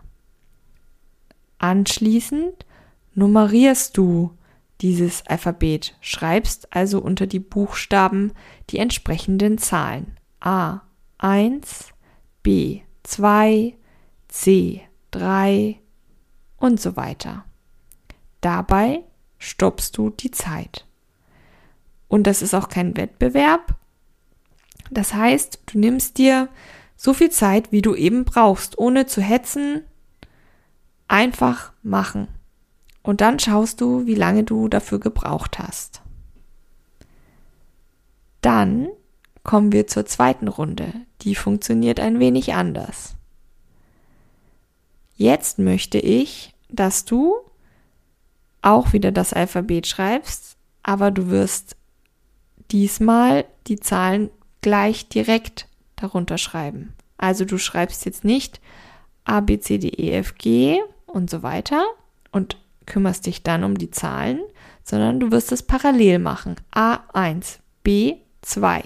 Anschließend 1.59 2.65
nummerierst 3.13 3.95
du 3.97 4.35
dieses 4.83 5.25
Alphabet, 5.25 5.95
schreibst 6.01 6.73
also 6.75 6.99
unter 6.99 7.25
die 7.25 7.39
Buchstaben 7.39 8.33
die 8.69 8.77
entsprechenden 8.77 9.57
Zahlen. 9.57 10.19
A 10.41 10.81
1, 11.17 11.93
B 12.43 12.81
2, 13.03 13.75
C 14.27 14.81
3 15.11 15.79
und 16.57 16.81
so 16.81 16.97
weiter. 16.97 17.45
Dabei 18.41 19.03
stoppst 19.37 19.97
du 19.97 20.09
die 20.09 20.31
Zeit. 20.31 20.85
Und 22.09 22.27
das 22.27 22.41
ist 22.41 22.53
auch 22.53 22.67
kein 22.67 22.97
Wettbewerb. 22.97 23.75
Das 24.91 25.13
heißt, 25.13 25.61
du 25.67 25.79
nimmst 25.79 26.17
dir 26.17 26.49
so 26.97 27.13
viel 27.13 27.31
Zeit, 27.31 27.71
wie 27.71 27.81
du 27.81 27.95
eben 27.95 28.25
brauchst, 28.25 28.77
ohne 28.77 29.05
zu 29.05 29.21
hetzen. 29.21 29.83
Einfach 31.07 31.71
machen. 31.83 32.27
Und 33.03 33.21
dann 33.21 33.37
schaust 33.37 33.81
du, 33.81 34.05
wie 34.05 34.15
lange 34.15 34.43
du 34.43 34.69
dafür 34.69 34.99
gebraucht 34.99 35.59
hast. 35.59 36.01
Dann 38.41 38.87
kommen 39.43 39.71
wir 39.71 39.87
zur 39.87 40.05
zweiten 40.05 40.47
Runde. 40.47 40.93
Die 41.21 41.35
funktioniert 41.35 41.99
ein 41.99 42.19
wenig 42.19 42.53
anders. 42.53 43.15
Jetzt 45.15 45.59
möchte 45.59 45.99
ich, 45.99 46.55
dass 46.69 47.05
du 47.05 47.35
auch 48.61 48.93
wieder 48.93 49.11
das 49.11 49.33
Alphabet 49.33 49.85
schreibst, 49.85 50.57
aber 50.81 51.11
du 51.11 51.29
wirst 51.29 51.75
diesmal 52.71 53.45
die 53.67 53.79
Zahlen 53.79 54.29
gleich 54.61 55.09
direkt 55.09 55.67
darunter 55.97 56.37
schreiben. 56.37 56.93
Also 57.17 57.45
du 57.45 57.57
schreibst 57.57 58.05
jetzt 58.05 58.23
nicht 58.23 58.59
A, 59.25 59.41
B, 59.41 59.59
C, 59.59 59.77
D, 59.77 59.89
E, 59.89 60.11
F, 60.11 60.35
G 60.35 60.81
und 61.05 61.29
so 61.29 61.43
weiter 61.43 61.83
und 62.31 62.57
kümmerst 62.85 63.25
dich 63.25 63.43
dann 63.43 63.63
um 63.63 63.77
die 63.77 63.91
Zahlen, 63.91 64.39
sondern 64.83 65.19
du 65.19 65.31
wirst 65.31 65.51
es 65.51 65.63
parallel 65.63 66.19
machen. 66.19 66.55
A1, 66.73 67.59
B2, 67.85 68.83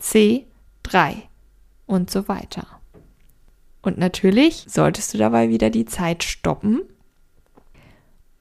C3 0.00 1.14
und 1.86 2.10
so 2.10 2.28
weiter. 2.28 2.66
Und 3.82 3.98
natürlich 3.98 4.66
solltest 4.68 5.14
du 5.14 5.18
dabei 5.18 5.48
wieder 5.48 5.70
die 5.70 5.84
Zeit 5.84 6.24
stoppen 6.24 6.80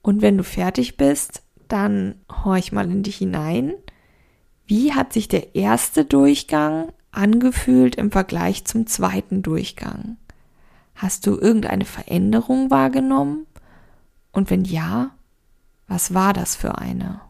und 0.06 0.22
wenn 0.22 0.38
du 0.38 0.44
fertig 0.44 0.98
bist, 0.98 1.42
dann 1.68 2.22
horch 2.30 2.72
mal 2.72 2.86
in 2.92 3.02
dich 3.02 3.16
hinein. 3.16 3.74
Wie 4.68 4.94
hat 4.94 5.12
sich 5.12 5.28
der 5.28 5.56
erste 5.56 6.06
Durchgang 6.06 6.92
angefühlt 7.10 7.96
im 7.96 8.12
Vergleich 8.12 8.66
zum 8.66 8.86
zweiten 8.86 9.42
Durchgang? 9.42 10.18
Hast 10.94 11.26
du 11.26 11.40
irgendeine 11.40 11.86
Veränderung 11.86 12.70
wahrgenommen? 12.70 13.48
Und 14.36 14.50
wenn 14.50 14.65
ja, 14.65 15.12
was 15.88 16.13
war 16.13 16.34
das 16.34 16.58
für 16.58 16.77
eine? 16.77 17.22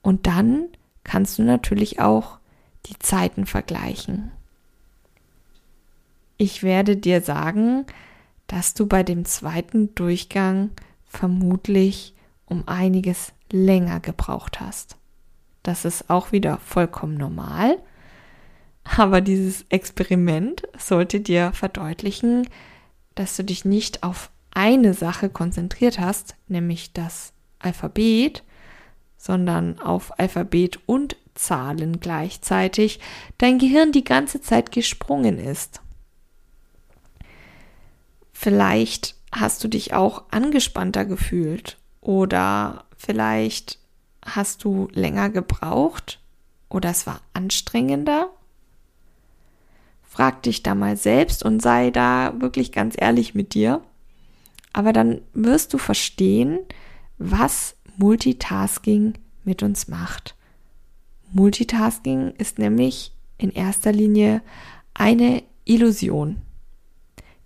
Und 0.00 0.28
dann 0.28 0.68
kannst 1.02 1.40
du 1.40 1.42
natürlich 1.42 1.98
auch 1.98 2.38
die 2.86 2.96
Zeiten 3.00 3.46
vergleichen. 3.46 4.30
Ich 6.36 6.62
werde 6.62 6.96
dir 6.96 7.20
sagen, 7.20 7.84
dass 8.46 8.74
du 8.74 8.86
bei 8.86 9.02
dem 9.02 9.24
zweiten 9.24 9.92
Durchgang 9.96 10.70
vermutlich 11.04 12.14
um 12.44 12.68
einiges 12.68 13.32
länger 13.50 13.98
gebraucht 13.98 14.60
hast. 14.60 14.96
Das 15.64 15.84
ist 15.84 16.10
auch 16.10 16.30
wieder 16.30 16.58
vollkommen 16.58 17.16
normal. 17.16 17.76
Aber 18.84 19.20
dieses 19.20 19.66
Experiment 19.68 20.62
sollte 20.78 21.18
dir 21.18 21.50
verdeutlichen, 21.52 22.48
dass 23.16 23.34
du 23.36 23.42
dich 23.42 23.64
nicht 23.64 24.04
auf 24.04 24.30
eine 24.56 24.94
Sache 24.94 25.28
konzentriert 25.28 26.00
hast, 26.00 26.34
nämlich 26.48 26.94
das 26.94 27.34
Alphabet, 27.58 28.42
sondern 29.18 29.78
auf 29.78 30.18
Alphabet 30.18 30.80
und 30.86 31.16
Zahlen 31.34 32.00
gleichzeitig 32.00 32.98
dein 33.36 33.58
Gehirn 33.58 33.92
die 33.92 34.04
ganze 34.04 34.40
Zeit 34.40 34.72
gesprungen 34.72 35.38
ist. 35.38 35.82
Vielleicht 38.32 39.14
hast 39.30 39.62
du 39.62 39.68
dich 39.68 39.92
auch 39.92 40.24
angespannter 40.30 41.04
gefühlt 41.04 41.76
oder 42.00 42.86
vielleicht 42.96 43.78
hast 44.24 44.64
du 44.64 44.88
länger 44.92 45.28
gebraucht 45.28 46.18
oder 46.70 46.90
es 46.90 47.06
war 47.06 47.20
anstrengender? 47.34 48.30
Frag 50.02 50.42
dich 50.44 50.62
da 50.62 50.74
mal 50.74 50.96
selbst 50.96 51.42
und 51.42 51.60
sei 51.60 51.90
da 51.90 52.32
wirklich 52.38 52.72
ganz 52.72 52.94
ehrlich 52.98 53.34
mit 53.34 53.52
dir. 53.52 53.82
Aber 54.76 54.92
dann 54.92 55.22
wirst 55.32 55.72
du 55.72 55.78
verstehen, 55.78 56.58
was 57.16 57.76
Multitasking 57.96 59.14
mit 59.42 59.62
uns 59.62 59.88
macht. 59.88 60.36
Multitasking 61.32 62.34
ist 62.36 62.58
nämlich 62.58 63.12
in 63.38 63.50
erster 63.50 63.90
Linie 63.90 64.42
eine 64.92 65.42
Illusion. 65.64 66.42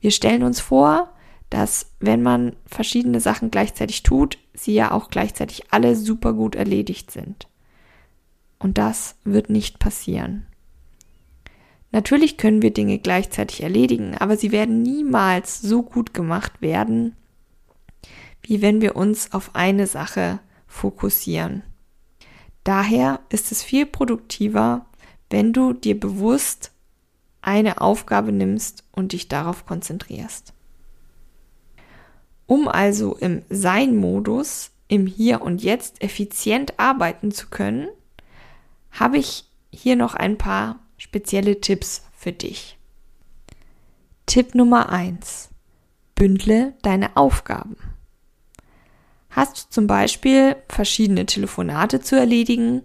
Wir 0.00 0.10
stellen 0.10 0.42
uns 0.42 0.58
vor, 0.58 1.12
dass 1.50 1.92
wenn 2.00 2.20
man 2.20 2.56
verschiedene 2.66 3.20
Sachen 3.20 3.52
gleichzeitig 3.52 4.02
tut, 4.02 4.38
sie 4.52 4.74
ja 4.74 4.90
auch 4.90 5.08
gleichzeitig 5.08 5.72
alle 5.72 5.94
super 5.94 6.32
gut 6.32 6.56
erledigt 6.56 7.12
sind. 7.12 7.46
Und 8.58 8.76
das 8.76 9.14
wird 9.22 9.50
nicht 9.50 9.78
passieren. 9.78 10.46
Natürlich 11.92 12.38
können 12.38 12.60
wir 12.60 12.72
Dinge 12.72 12.98
gleichzeitig 12.98 13.62
erledigen, 13.62 14.16
aber 14.18 14.36
sie 14.36 14.50
werden 14.50 14.82
niemals 14.82 15.60
so 15.60 15.84
gut 15.84 16.12
gemacht 16.12 16.60
werden, 16.60 17.14
wie 18.50 18.62
wenn 18.62 18.80
wir 18.80 18.96
uns 18.96 19.32
auf 19.32 19.54
eine 19.54 19.86
Sache 19.86 20.40
fokussieren. 20.66 21.62
Daher 22.64 23.20
ist 23.28 23.52
es 23.52 23.62
viel 23.62 23.86
produktiver, 23.86 24.86
wenn 25.30 25.52
du 25.52 25.72
dir 25.72 25.98
bewusst 25.98 26.72
eine 27.42 27.80
Aufgabe 27.80 28.32
nimmst 28.32 28.82
und 28.90 29.12
dich 29.12 29.28
darauf 29.28 29.66
konzentrierst. 29.66 30.52
Um 32.46 32.66
also 32.66 33.14
im 33.14 33.42
Sein-Modus, 33.50 34.72
im 34.88 35.06
Hier 35.06 35.42
und 35.42 35.62
Jetzt 35.62 36.02
effizient 36.02 36.76
arbeiten 36.80 37.30
zu 37.30 37.50
können, 37.50 37.86
habe 38.90 39.18
ich 39.18 39.44
hier 39.72 39.94
noch 39.94 40.14
ein 40.14 40.38
paar 40.38 40.80
spezielle 40.96 41.60
Tipps 41.60 42.02
für 42.16 42.32
dich. 42.32 42.76
Tipp 44.26 44.56
Nummer 44.56 44.88
eins: 44.88 45.50
Bündle 46.16 46.74
deine 46.82 47.16
Aufgaben. 47.16 47.76
Hast 49.30 49.56
du 49.56 49.70
zum 49.70 49.86
Beispiel 49.86 50.56
verschiedene 50.68 51.24
Telefonate 51.26 52.00
zu 52.00 52.16
erledigen, 52.16 52.82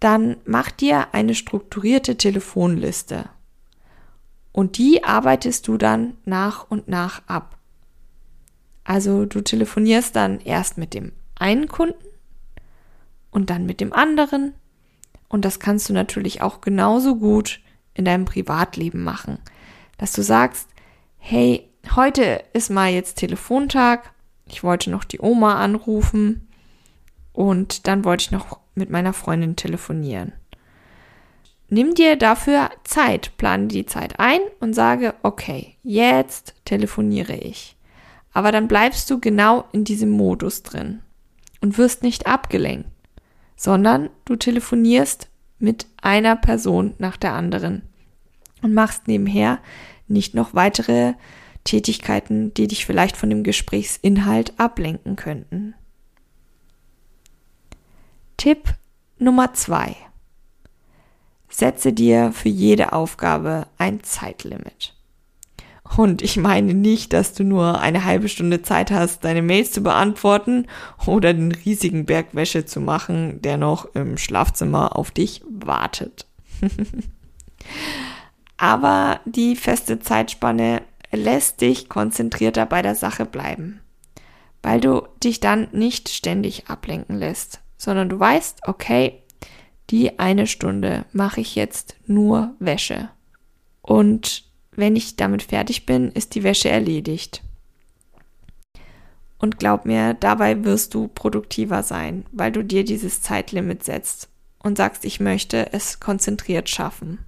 dann 0.00 0.36
mach 0.44 0.70
dir 0.70 1.14
eine 1.14 1.34
strukturierte 1.34 2.16
Telefonliste. 2.16 3.28
Und 4.52 4.78
die 4.78 5.04
arbeitest 5.04 5.68
du 5.68 5.76
dann 5.76 6.16
nach 6.24 6.68
und 6.68 6.88
nach 6.88 7.22
ab. 7.26 7.58
Also 8.84 9.24
du 9.24 9.40
telefonierst 9.40 10.16
dann 10.16 10.40
erst 10.40 10.78
mit 10.78 10.94
dem 10.94 11.12
einen 11.36 11.68
Kunden 11.68 12.04
und 13.30 13.50
dann 13.50 13.66
mit 13.66 13.80
dem 13.80 13.92
anderen. 13.92 14.54
Und 15.28 15.44
das 15.44 15.60
kannst 15.60 15.88
du 15.88 15.92
natürlich 15.92 16.40
auch 16.42 16.60
genauso 16.60 17.16
gut 17.16 17.60
in 17.94 18.04
deinem 18.04 18.24
Privatleben 18.24 19.04
machen. 19.04 19.38
Dass 19.98 20.12
du 20.12 20.22
sagst, 20.22 20.68
hey, 21.18 21.68
heute 21.94 22.42
ist 22.52 22.70
mal 22.70 22.90
jetzt 22.90 23.18
Telefontag. 23.18 24.12
Ich 24.48 24.64
wollte 24.64 24.90
noch 24.90 25.04
die 25.04 25.20
Oma 25.20 25.56
anrufen 25.56 26.48
und 27.32 27.86
dann 27.86 28.04
wollte 28.04 28.22
ich 28.22 28.30
noch 28.30 28.58
mit 28.74 28.90
meiner 28.90 29.12
Freundin 29.12 29.56
telefonieren. 29.56 30.32
Nimm 31.68 31.94
dir 31.94 32.16
dafür 32.16 32.70
Zeit, 32.84 33.36
plane 33.36 33.68
die 33.68 33.84
Zeit 33.84 34.18
ein 34.18 34.40
und 34.60 34.72
sage, 34.74 35.14
okay, 35.22 35.76
jetzt 35.82 36.54
telefoniere 36.64 37.34
ich. 37.34 37.76
Aber 38.32 38.52
dann 38.52 38.68
bleibst 38.68 39.10
du 39.10 39.20
genau 39.20 39.64
in 39.72 39.84
diesem 39.84 40.10
Modus 40.10 40.62
drin. 40.62 41.00
und 41.60 41.76
wirst 41.76 42.02
nicht 42.02 42.26
abgelenkt, 42.26 42.88
sondern 43.56 44.10
du 44.24 44.36
telefonierst 44.36 45.28
mit 45.58 45.86
einer 46.00 46.36
Person 46.36 46.94
nach 46.98 47.16
der 47.16 47.32
anderen 47.32 47.82
und 48.62 48.74
machst 48.74 49.08
nebenher 49.08 49.58
nicht 50.06 50.34
noch 50.34 50.54
weitere 50.54 51.14
Tätigkeiten, 51.64 52.54
die 52.54 52.66
dich 52.68 52.86
vielleicht 52.86 53.16
von 53.16 53.30
dem 53.30 53.42
Gesprächsinhalt 53.42 54.58
ablenken 54.58 55.16
könnten. 55.16 55.74
Tipp 58.36 58.74
Nummer 59.18 59.54
zwei: 59.54 59.96
Setze 61.48 61.92
dir 61.92 62.32
für 62.32 62.48
jede 62.48 62.92
Aufgabe 62.92 63.66
ein 63.78 64.02
Zeitlimit. 64.02 64.94
Und 65.96 66.22
ich 66.22 66.36
meine 66.36 66.74
nicht, 66.74 67.12
dass 67.12 67.32
du 67.32 67.44
nur 67.44 67.80
eine 67.80 68.04
halbe 68.04 68.28
Stunde 68.28 68.62
Zeit 68.62 68.90
hast, 68.90 69.24
deine 69.24 69.42
Mails 69.42 69.72
zu 69.72 69.82
beantworten 69.82 70.66
oder 71.06 71.32
den 71.32 71.52
riesigen 71.52 72.04
Berg 72.04 72.34
Wäsche 72.34 72.66
zu 72.66 72.80
machen, 72.80 73.40
der 73.42 73.56
noch 73.56 73.94
im 73.94 74.18
Schlafzimmer 74.18 74.96
auf 74.96 75.10
dich 75.10 75.42
wartet. 75.48 76.26
Aber 78.56 79.20
die 79.24 79.56
feste 79.56 80.00
Zeitspanne 80.00 80.82
lässt 81.12 81.60
dich 81.60 81.88
konzentrierter 81.88 82.66
bei 82.66 82.82
der 82.82 82.94
Sache 82.94 83.24
bleiben, 83.24 83.80
weil 84.62 84.80
du 84.80 85.06
dich 85.22 85.40
dann 85.40 85.68
nicht 85.72 86.08
ständig 86.08 86.68
ablenken 86.68 87.16
lässt, 87.16 87.60
sondern 87.76 88.08
du 88.08 88.18
weißt, 88.18 88.62
okay, 88.66 89.22
die 89.90 90.18
eine 90.18 90.46
Stunde 90.46 91.06
mache 91.12 91.40
ich 91.40 91.54
jetzt 91.54 91.96
nur 92.06 92.54
Wäsche. 92.58 93.08
Und 93.80 94.44
wenn 94.72 94.96
ich 94.96 95.16
damit 95.16 95.42
fertig 95.42 95.86
bin, 95.86 96.12
ist 96.12 96.34
die 96.34 96.42
Wäsche 96.42 96.68
erledigt. 96.68 97.42
Und 99.38 99.58
glaub 99.58 99.86
mir, 99.86 100.14
dabei 100.14 100.64
wirst 100.64 100.94
du 100.94 101.08
produktiver 101.08 101.82
sein, 101.82 102.26
weil 102.32 102.52
du 102.52 102.64
dir 102.64 102.84
dieses 102.84 103.22
Zeitlimit 103.22 103.84
setzt 103.84 104.28
und 104.58 104.76
sagst, 104.76 105.04
ich 105.04 105.20
möchte 105.20 105.72
es 105.72 106.00
konzentriert 106.00 106.68
schaffen. 106.68 107.24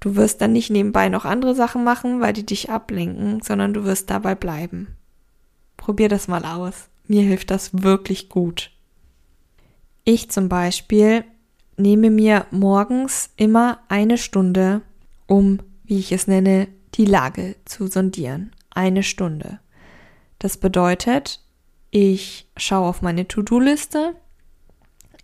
Du 0.00 0.14
wirst 0.14 0.40
dann 0.40 0.52
nicht 0.52 0.70
nebenbei 0.70 1.08
noch 1.08 1.24
andere 1.24 1.54
Sachen 1.54 1.84
machen, 1.84 2.20
weil 2.20 2.32
die 2.32 2.46
dich 2.46 2.70
ablenken, 2.70 3.40
sondern 3.42 3.74
du 3.74 3.84
wirst 3.84 4.10
dabei 4.10 4.34
bleiben. 4.34 4.96
Probier 5.76 6.08
das 6.08 6.28
mal 6.28 6.44
aus. 6.44 6.88
Mir 7.06 7.22
hilft 7.22 7.50
das 7.50 7.82
wirklich 7.82 8.28
gut. 8.28 8.70
Ich 10.04 10.30
zum 10.30 10.48
Beispiel 10.48 11.24
nehme 11.76 12.10
mir 12.10 12.46
morgens 12.50 13.30
immer 13.36 13.78
eine 13.88 14.18
Stunde, 14.18 14.82
um, 15.26 15.60
wie 15.84 15.98
ich 15.98 16.12
es 16.12 16.26
nenne, 16.26 16.68
die 16.94 17.04
Lage 17.04 17.56
zu 17.64 17.86
sondieren. 17.86 18.52
Eine 18.70 19.02
Stunde. 19.02 19.60
Das 20.38 20.56
bedeutet, 20.56 21.40
ich 21.90 22.48
schaue 22.56 22.86
auf 22.86 23.02
meine 23.02 23.26
To-Do-Liste. 23.26 24.14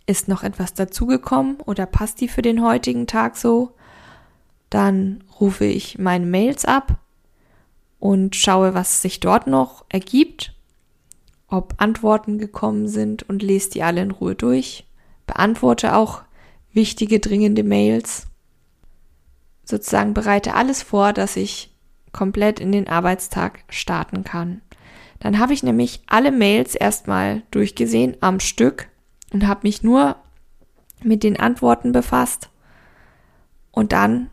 Ist 0.07 0.27
noch 0.27 0.43
etwas 0.43 0.73
dazugekommen 0.73 1.57
oder 1.61 1.85
passt 1.85 2.21
die 2.21 2.27
für 2.27 2.41
den 2.41 2.63
heutigen 2.63 3.07
Tag 3.07 3.37
so? 3.37 3.75
Dann 4.75 5.23
rufe 5.39 5.63
ich 5.63 5.99
meine 5.99 6.25
Mails 6.25 6.65
ab 6.65 6.99
und 7.97 8.35
schaue, 8.35 8.73
was 8.73 9.01
sich 9.01 9.21
dort 9.21 9.47
noch 9.47 9.85
ergibt, 9.87 10.53
ob 11.47 11.75
Antworten 11.77 12.39
gekommen 12.39 12.89
sind 12.89 13.23
und 13.23 13.41
lese 13.41 13.69
die 13.69 13.83
alle 13.83 14.01
in 14.01 14.11
Ruhe 14.11 14.35
durch. 14.35 14.85
Beantworte 15.27 15.95
auch 15.95 16.23
wichtige, 16.73 17.21
dringende 17.21 17.63
Mails. 17.63 18.27
Sozusagen 19.63 20.13
bereite 20.13 20.55
alles 20.55 20.83
vor, 20.83 21.13
dass 21.13 21.37
ich 21.37 21.73
komplett 22.11 22.59
in 22.59 22.73
den 22.73 22.89
Arbeitstag 22.89 23.63
starten 23.69 24.25
kann. 24.25 24.61
Dann 25.19 25.39
habe 25.39 25.53
ich 25.53 25.63
nämlich 25.63 26.01
alle 26.07 26.33
Mails 26.33 26.75
erstmal 26.75 27.43
durchgesehen 27.51 28.17
am 28.19 28.41
Stück 28.41 28.89
und 29.31 29.47
habe 29.47 29.61
mich 29.63 29.83
nur 29.83 30.17
mit 31.01 31.23
den 31.23 31.39
Antworten 31.39 31.93
befasst. 31.93 32.49
Und 33.71 33.93
dann 33.93 34.31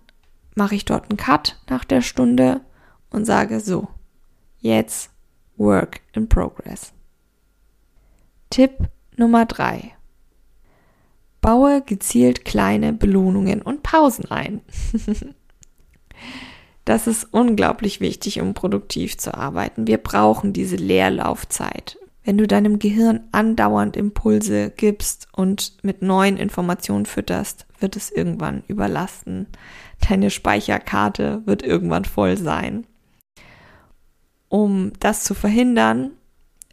mache 0.54 0.75
ich 0.75 0.85
dort 0.85 1.11
einen 1.11 1.16
Cut 1.16 1.59
nach 1.68 1.85
der 1.85 2.02
Stunde 2.02 2.61
und 3.11 3.25
sage 3.25 3.61
so, 3.61 3.88
jetzt 4.58 5.10
Work 5.56 6.00
in 6.12 6.28
Progress. 6.28 6.93
Tipp 8.50 8.73
Nummer 9.17 9.47
drei: 9.47 9.95
Baue 11.41 11.82
gezielt 11.82 12.45
kleine 12.45 12.93
Belohnungen 12.93 13.62
und 13.62 13.82
Pausen 13.82 14.30
ein. 14.30 14.60
das 16.84 17.06
ist 17.06 17.25
unglaublich 17.32 18.00
wichtig, 18.00 18.41
um 18.41 18.54
produktiv 18.54 19.19
zu 19.19 19.34
arbeiten. 19.34 19.86
Wir 19.86 19.99
brauchen 19.99 20.52
diese 20.52 20.76
Leerlaufzeit. 20.76 21.99
Wenn 22.25 22.39
du 22.39 22.47
deinem 22.47 22.78
Gehirn 22.78 23.28
andauernd 23.32 23.97
Impulse 23.97 24.71
gibst 24.71 25.26
und 25.32 25.76
mit 25.82 26.02
neuen 26.02 26.37
Informationen 26.37 27.06
fütterst, 27.06 27.67
wird 27.80 27.97
es 27.97 28.11
irgendwann 28.13 28.63
überlasten. 28.69 29.49
Deine 30.08 30.30
Speicherkarte 30.30 31.43
wird 31.47 31.63
irgendwann 31.63 32.04
voll 32.04 32.37
sein. 32.37 32.87
Um 34.49 34.93
das 35.00 35.25
zu 35.25 35.35
verhindern, 35.35 36.13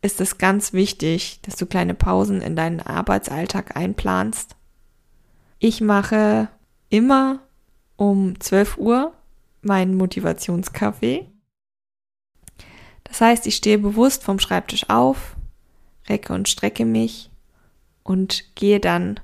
ist 0.01 0.21
es 0.21 0.37
ganz 0.37 0.71
wichtig, 0.73 1.39
dass 1.41 1.55
du 1.55 1.65
kleine 1.65 1.95
Pausen 1.95 2.41
in 2.41 2.55
deinen 2.55 2.79
Arbeitsalltag 2.79 3.75
einplanst. 3.75 4.55
Ich 5.57 5.81
mache 5.81 6.49
immer 6.89 7.39
um 7.95 8.39
12 8.39 8.77
Uhr 8.77 9.13
meinen 9.61 9.95
Motivationskaffee. 9.95 11.27
Das 13.03 13.19
heißt, 13.19 13.47
ich 13.47 13.55
stehe 13.55 13.79
bewusst 13.79 14.23
vom 14.23 14.39
Schreibtisch 14.39 14.89
auf, 14.89 15.35
recke 16.09 16.33
und 16.33 16.49
strecke 16.49 16.85
mich 16.85 17.29
und 18.03 18.55
gehe 18.55 18.79
dann 18.79 19.19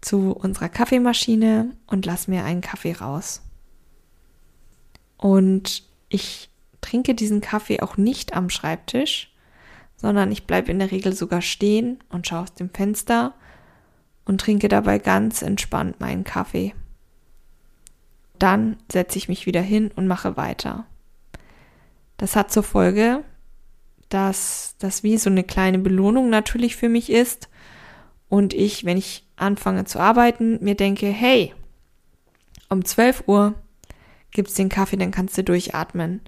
zu 0.00 0.32
unserer 0.32 0.68
Kaffeemaschine 0.68 1.70
und 1.86 2.06
lass 2.06 2.28
mir 2.28 2.44
einen 2.44 2.60
Kaffee 2.60 2.92
raus. 2.92 3.42
Und 5.16 5.84
ich 6.08 6.50
trinke 6.80 7.14
diesen 7.14 7.40
Kaffee 7.40 7.80
auch 7.80 7.96
nicht 7.96 8.34
am 8.34 8.50
Schreibtisch, 8.50 9.32
sondern 9.96 10.32
ich 10.32 10.46
bleibe 10.46 10.70
in 10.70 10.78
der 10.78 10.90
Regel 10.90 11.12
sogar 11.12 11.42
stehen 11.42 11.98
und 12.08 12.26
schaue 12.26 12.40
aus 12.40 12.54
dem 12.54 12.70
Fenster 12.70 13.34
und 14.24 14.40
trinke 14.40 14.68
dabei 14.68 14.98
ganz 14.98 15.42
entspannt 15.42 16.00
meinen 16.00 16.24
Kaffee. 16.24 16.74
Dann 18.38 18.78
setze 18.90 19.18
ich 19.18 19.28
mich 19.28 19.44
wieder 19.44 19.60
hin 19.60 19.90
und 19.94 20.06
mache 20.06 20.38
weiter. 20.38 20.86
Das 22.16 22.36
hat 22.36 22.50
zur 22.50 22.62
Folge, 22.62 23.22
dass 24.10 24.74
das 24.78 25.02
wie 25.02 25.16
so 25.16 25.30
eine 25.30 25.44
kleine 25.44 25.78
Belohnung 25.78 26.28
natürlich 26.30 26.76
für 26.76 26.88
mich 26.88 27.10
ist 27.10 27.48
und 28.28 28.54
ich, 28.54 28.84
wenn 28.84 28.96
ich 28.96 29.26
anfange 29.36 29.84
zu 29.84 29.98
arbeiten, 29.98 30.62
mir 30.62 30.76
denke, 30.76 31.06
hey, 31.06 31.52
um 32.68 32.84
12 32.84 33.24
Uhr 33.26 33.54
gibt's 34.30 34.54
den 34.54 34.68
Kaffee, 34.68 34.96
dann 34.96 35.10
kannst 35.10 35.36
du 35.36 35.44
durchatmen. 35.44 36.20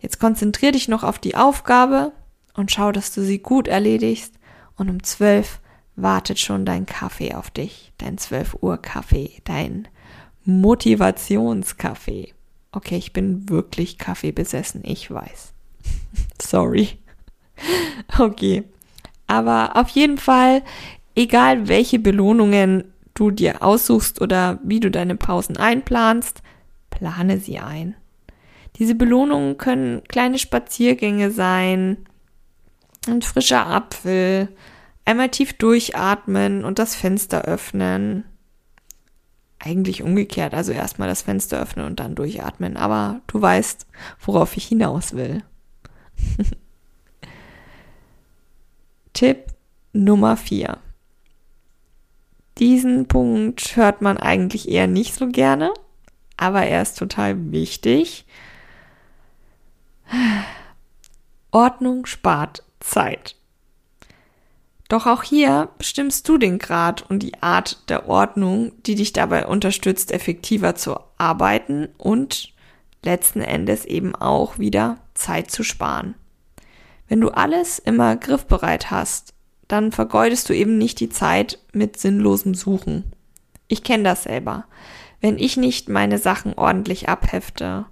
Jetzt 0.00 0.20
konzentrier 0.20 0.72
dich 0.72 0.86
noch 0.88 1.02
auf 1.02 1.18
die 1.18 1.34
Aufgabe 1.34 2.12
und 2.54 2.70
schau, 2.70 2.92
dass 2.92 3.12
du 3.12 3.22
sie 3.22 3.40
gut 3.40 3.66
erledigst. 3.66 4.34
Und 4.76 4.88
um 4.88 5.02
12 5.02 5.58
wartet 5.96 6.38
schon 6.38 6.64
dein 6.64 6.86
Kaffee 6.86 7.34
auf 7.34 7.50
dich, 7.50 7.92
dein 7.98 8.16
12 8.16 8.58
Uhr 8.60 8.78
Kaffee, 8.78 9.42
dein 9.44 9.88
Motivationskaffee. 10.44 12.32
Okay, 12.70 12.96
ich 12.96 13.12
bin 13.12 13.48
wirklich 13.48 13.98
Kaffee 13.98 14.30
besessen, 14.30 14.82
ich 14.84 15.10
weiß. 15.10 15.52
Sorry. 16.40 16.98
Okay. 18.18 18.64
Aber 19.26 19.76
auf 19.76 19.90
jeden 19.90 20.16
Fall 20.16 20.62
Egal 21.18 21.66
welche 21.66 21.98
Belohnungen 21.98 22.92
du 23.14 23.32
dir 23.32 23.64
aussuchst 23.64 24.20
oder 24.20 24.60
wie 24.62 24.78
du 24.78 24.88
deine 24.88 25.16
Pausen 25.16 25.56
einplanst, 25.56 26.44
plane 26.90 27.38
sie 27.38 27.58
ein. 27.58 27.96
Diese 28.76 28.94
Belohnungen 28.94 29.58
können 29.58 30.04
kleine 30.04 30.38
Spaziergänge 30.38 31.32
sein, 31.32 32.06
ein 33.08 33.20
frischer 33.20 33.66
Apfel, 33.66 34.48
einmal 35.04 35.30
tief 35.30 35.54
durchatmen 35.54 36.64
und 36.64 36.78
das 36.78 36.94
Fenster 36.94 37.42
öffnen. 37.42 38.22
Eigentlich 39.58 40.04
umgekehrt, 40.04 40.54
also 40.54 40.70
erstmal 40.70 41.08
das 41.08 41.22
Fenster 41.22 41.60
öffnen 41.60 41.84
und 41.84 41.98
dann 41.98 42.14
durchatmen, 42.14 42.76
aber 42.76 43.22
du 43.26 43.42
weißt, 43.42 43.88
worauf 44.20 44.56
ich 44.56 44.66
hinaus 44.66 45.14
will. 45.14 45.42
Tipp 49.12 49.46
Nummer 49.92 50.36
4. 50.36 50.78
Diesen 52.58 53.06
Punkt 53.06 53.76
hört 53.76 54.02
man 54.02 54.16
eigentlich 54.16 54.68
eher 54.68 54.86
nicht 54.86 55.14
so 55.14 55.28
gerne, 55.28 55.72
aber 56.36 56.62
er 56.62 56.82
ist 56.82 56.98
total 56.98 57.52
wichtig. 57.52 58.26
Ordnung 61.50 62.06
spart 62.06 62.62
Zeit. 62.80 63.36
Doch 64.88 65.06
auch 65.06 65.22
hier 65.22 65.68
bestimmst 65.76 66.28
du 66.28 66.38
den 66.38 66.58
Grad 66.58 67.08
und 67.10 67.22
die 67.22 67.42
Art 67.42 67.88
der 67.90 68.08
Ordnung, 68.08 68.72
die 68.84 68.94
dich 68.94 69.12
dabei 69.12 69.46
unterstützt, 69.46 70.10
effektiver 70.12 70.74
zu 70.74 70.98
arbeiten 71.18 71.88
und 71.98 72.52
letzten 73.02 73.40
Endes 73.40 73.84
eben 73.84 74.14
auch 74.14 74.58
wieder 74.58 74.98
Zeit 75.14 75.50
zu 75.50 75.62
sparen. 75.62 76.14
Wenn 77.08 77.20
du 77.20 77.30
alles 77.30 77.78
immer 77.78 78.16
griffbereit 78.16 78.90
hast, 78.90 79.34
dann 79.66 79.92
vergeudest 79.92 80.48
du 80.48 80.54
eben 80.54 80.78
nicht 80.78 81.00
die 81.00 81.08
Zeit 81.08 81.58
mit 81.72 81.98
sinnlosem 81.98 82.54
Suchen. 82.54 83.04
Ich 83.66 83.82
kenne 83.82 84.04
das 84.04 84.24
selber. 84.24 84.64
Wenn 85.20 85.38
ich 85.38 85.56
nicht 85.56 85.88
meine 85.88 86.18
Sachen 86.18 86.54
ordentlich 86.54 87.08
abhefte, 87.08 87.86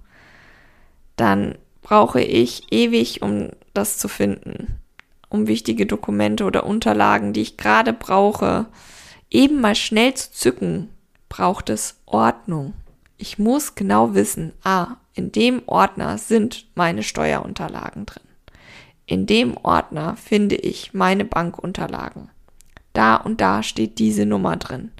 dann 1.15 1.55
brauche 1.81 2.21
ich 2.21 2.71
ewig, 2.71 3.21
um 3.21 3.49
das 3.73 3.97
zu 3.97 4.07
finden. 4.07 4.79
Um 5.29 5.47
wichtige 5.47 5.85
Dokumente 5.85 6.45
oder 6.45 6.65
Unterlagen, 6.65 7.33
die 7.33 7.41
ich 7.41 7.57
gerade 7.57 7.93
brauche, 7.93 8.67
eben 9.29 9.59
mal 9.59 9.75
schnell 9.75 10.13
zu 10.13 10.31
zücken, 10.31 10.89
braucht 11.27 11.69
es 11.69 11.99
Ordnung. 12.05 12.73
Ich 13.17 13.37
muss 13.37 13.75
genau 13.75 14.13
wissen, 14.13 14.53
ah, 14.63 14.97
in 15.13 15.31
dem 15.31 15.63
Ordner 15.65 16.17
sind 16.17 16.67
meine 16.75 17.03
Steuerunterlagen 17.03 18.05
drin. 18.05 18.26
In 19.07 19.25
dem 19.25 19.55
Ordner 19.63 20.17
finde 20.17 20.57
ich 20.57 20.93
meine 20.93 21.23
Bankunterlagen. 21.23 22.29
Da 22.91 23.15
und 23.15 23.39
da 23.39 23.63
steht 23.63 23.99
diese 23.99 24.25
Nummer 24.25 24.57
drin. 24.57 24.91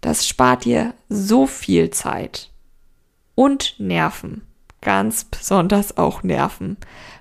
Das 0.00 0.26
spart 0.26 0.64
dir 0.64 0.92
so 1.08 1.46
viel 1.46 1.90
Zeit 1.90 2.50
und 3.36 3.76
Nerven. 3.78 4.42
Ganz 4.80 5.24
besonders 5.24 5.96
auch 5.96 6.24
Nerven. 6.24 6.76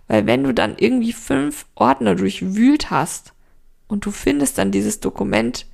Weil 0.08 0.26
wenn 0.26 0.43
du 0.43 0.54
dann 0.54 0.76
irgendwie 0.78 1.13
fünf 1.13 1.67
Ordner 1.76 2.15
durchwühlt 2.15 2.89
hast 2.89 3.34
und 3.88 4.06
du 4.06 4.12
findest 4.12 4.58
dann 4.58 4.71
dieses 4.71 5.00
Dokument 5.00 5.67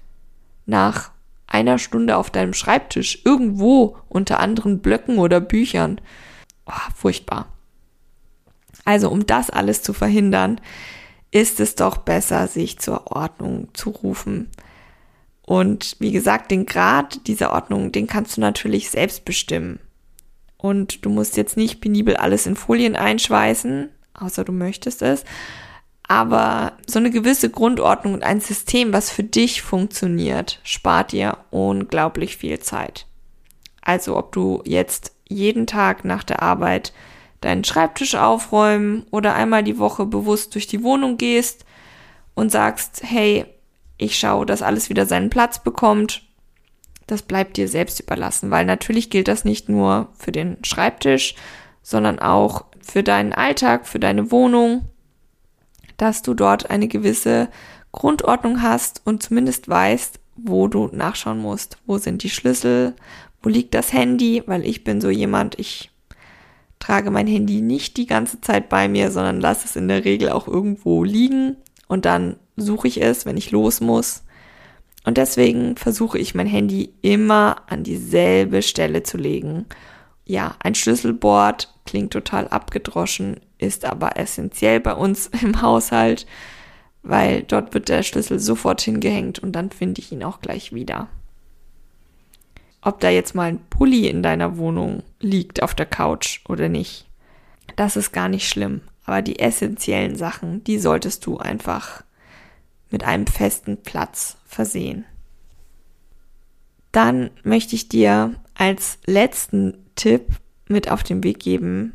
nach 0.65 1.11
einer 1.47 1.77
Stunde 1.77 2.17
auf 2.17 2.29
deinem 2.29 2.53
Schreibtisch 2.53 3.21
irgendwo 3.23 3.97
unter 4.09 4.39
anderen 4.41 4.79
Blöcken 4.79 5.19
oder 5.19 5.39
Büchern, 5.39 6.01
oh, 6.65 6.91
furchtbar. 6.95 7.47
Also 8.85 9.09
um 9.09 9.25
das 9.25 9.49
alles 9.49 9.81
zu 9.81 9.93
verhindern, 9.93 10.59
ist 11.31 11.59
es 11.59 11.75
doch 11.75 11.97
besser, 11.97 12.47
sich 12.47 12.79
zur 12.79 13.11
Ordnung 13.11 13.69
zu 13.73 13.89
rufen. 13.89 14.49
Und 15.43 15.95
wie 15.99 16.11
gesagt, 16.11 16.51
den 16.51 16.65
Grad 16.65 17.27
dieser 17.27 17.53
Ordnung, 17.53 17.91
den 17.91 18.07
kannst 18.07 18.37
du 18.37 18.41
natürlich 18.41 18.89
selbst 18.89 19.25
bestimmen. 19.25 19.79
Und 20.57 21.05
du 21.05 21.09
musst 21.09 21.37
jetzt 21.37 21.57
nicht 21.57 21.81
penibel 21.81 22.15
alles 22.15 22.45
in 22.45 22.55
Folien 22.55 22.95
einschweißen, 22.95 23.89
außer 24.13 24.43
du 24.43 24.51
möchtest 24.51 25.01
es. 25.01 25.23
Aber 26.07 26.73
so 26.85 26.99
eine 26.99 27.09
gewisse 27.09 27.49
Grundordnung 27.49 28.13
und 28.13 28.23
ein 28.23 28.41
System, 28.41 28.93
was 28.93 29.09
für 29.09 29.23
dich 29.23 29.61
funktioniert, 29.61 30.59
spart 30.63 31.13
dir 31.13 31.37
unglaublich 31.49 32.37
viel 32.37 32.59
Zeit. 32.59 33.07
Also 33.81 34.17
ob 34.17 34.31
du 34.33 34.61
jetzt 34.65 35.13
jeden 35.27 35.67
Tag 35.67 36.05
nach 36.05 36.23
der 36.23 36.41
Arbeit 36.41 36.93
deinen 37.41 37.63
Schreibtisch 37.63 38.15
aufräumen 38.15 39.05
oder 39.11 39.35
einmal 39.35 39.63
die 39.63 39.79
Woche 39.79 40.05
bewusst 40.05 40.53
durch 40.55 40.67
die 40.67 40.83
Wohnung 40.83 41.17
gehst 41.17 41.65
und 42.35 42.51
sagst, 42.51 43.01
hey, 43.03 43.45
ich 43.97 44.17
schaue, 44.17 44.45
dass 44.45 44.61
alles 44.61 44.89
wieder 44.89 45.05
seinen 45.05 45.29
Platz 45.29 45.63
bekommt. 45.63 46.23
Das 47.07 47.23
bleibt 47.23 47.57
dir 47.57 47.67
selbst 47.67 47.99
überlassen, 47.99 48.51
weil 48.51 48.65
natürlich 48.65 49.09
gilt 49.09 49.27
das 49.27 49.43
nicht 49.43 49.69
nur 49.69 50.09
für 50.17 50.31
den 50.31 50.57
Schreibtisch, 50.63 51.35
sondern 51.81 52.19
auch 52.19 52.65
für 52.79 53.03
deinen 53.03 53.33
Alltag, 53.33 53.87
für 53.87 53.99
deine 53.99 54.31
Wohnung, 54.31 54.85
dass 55.97 56.21
du 56.21 56.33
dort 56.33 56.69
eine 56.69 56.87
gewisse 56.87 57.49
Grundordnung 57.91 58.61
hast 58.61 59.01
und 59.05 59.21
zumindest 59.21 59.67
weißt, 59.67 60.19
wo 60.35 60.67
du 60.67 60.89
nachschauen 60.91 61.39
musst. 61.39 61.77
Wo 61.85 61.97
sind 61.97 62.23
die 62.23 62.29
Schlüssel? 62.29 62.95
Wo 63.43 63.49
liegt 63.49 63.73
das 63.73 63.93
Handy? 63.93 64.43
Weil 64.45 64.65
ich 64.65 64.83
bin 64.83 65.01
so 65.01 65.09
jemand, 65.09 65.59
ich 65.59 65.90
trage 66.81 67.11
mein 67.11 67.27
Handy 67.27 67.61
nicht 67.61 67.95
die 67.95 68.07
ganze 68.07 68.41
Zeit 68.41 68.67
bei 68.67 68.89
mir, 68.89 69.11
sondern 69.11 69.39
lasse 69.39 69.65
es 69.65 69.77
in 69.77 69.87
der 69.87 70.03
Regel 70.03 70.29
auch 70.29 70.47
irgendwo 70.47 71.05
liegen 71.05 71.55
und 71.87 72.05
dann 72.05 72.35
suche 72.57 72.89
ich 72.89 73.01
es, 73.01 73.25
wenn 73.25 73.37
ich 73.37 73.51
los 73.51 73.79
muss. 73.79 74.23
Und 75.05 75.17
deswegen 75.17 75.77
versuche 75.77 76.19
ich 76.19 76.35
mein 76.35 76.47
Handy 76.47 76.93
immer 77.01 77.63
an 77.67 77.83
dieselbe 77.83 78.61
Stelle 78.61 79.03
zu 79.03 79.17
legen. 79.17 79.65
Ja, 80.25 80.55
ein 80.59 80.75
Schlüsselbord 80.75 81.73
klingt 81.85 82.13
total 82.13 82.47
abgedroschen, 82.47 83.39
ist 83.57 83.85
aber 83.85 84.17
essentiell 84.17 84.79
bei 84.79 84.93
uns 84.93 85.27
im 85.41 85.61
Haushalt, 85.61 86.25
weil 87.03 87.43
dort 87.43 87.73
wird 87.73 87.89
der 87.89 88.03
Schlüssel 88.03 88.39
sofort 88.39 88.81
hingehängt 88.81 89.39
und 89.39 89.53
dann 89.53 89.71
finde 89.71 90.01
ich 90.01 90.11
ihn 90.11 90.23
auch 90.23 90.39
gleich 90.39 90.73
wieder. 90.73 91.07
Ob 92.81 92.99
da 92.99 93.09
jetzt 93.09 93.35
mal 93.35 93.49
ein 93.49 93.59
Pulli 93.69 94.07
in 94.07 94.23
deiner 94.23 94.57
Wohnung 94.57 95.03
liegt 95.19 95.61
auf 95.61 95.75
der 95.75 95.85
Couch 95.85 96.41
oder 96.47 96.67
nicht, 96.67 97.05
das 97.75 97.95
ist 97.95 98.11
gar 98.11 98.27
nicht 98.27 98.47
schlimm. 98.47 98.81
Aber 99.05 99.21
die 99.21 99.39
essentiellen 99.39 100.15
Sachen, 100.15 100.63
die 100.63 100.79
solltest 100.79 101.25
du 101.25 101.37
einfach 101.37 102.03
mit 102.89 103.03
einem 103.03 103.27
festen 103.27 103.77
Platz 103.77 104.37
versehen. 104.45 105.05
Dann 106.91 107.29
möchte 107.43 107.75
ich 107.75 107.87
dir 107.87 108.35
als 108.55 108.99
letzten 109.05 109.77
Tipp 109.95 110.27
mit 110.67 110.91
auf 110.91 111.03
den 111.03 111.23
Weg 111.23 111.39
geben, 111.39 111.93